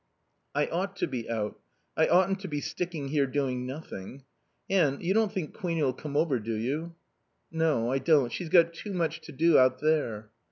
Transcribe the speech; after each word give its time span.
"I 0.55 0.65
ought 0.65 0.95
to 0.95 1.07
be 1.07 1.29
out. 1.29 1.59
I 1.95 2.07
oughtn't 2.07 2.39
to 2.39 2.47
be 2.47 2.59
sticking 2.59 3.09
here 3.09 3.27
doing 3.27 3.67
nothing.... 3.67 4.23
Anne, 4.67 4.99
you 4.99 5.13
don't 5.13 5.31
think 5.31 5.53
Queenie'll 5.53 5.93
come 5.93 6.17
over, 6.17 6.39
do 6.39 6.55
you?" 6.55 6.95
"No, 7.51 7.91
I 7.91 7.99
don't. 7.99 8.31
She's 8.31 8.49
got 8.49 8.65
much 8.73 8.81
too 8.83 8.93
much 8.93 9.21
to 9.21 9.31
do 9.31 9.59
out 9.59 9.79
there." 9.79 10.31